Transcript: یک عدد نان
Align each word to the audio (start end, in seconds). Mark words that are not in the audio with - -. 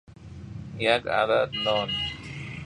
یک 0.79 1.03
عدد 1.19 1.49
نان 1.65 1.89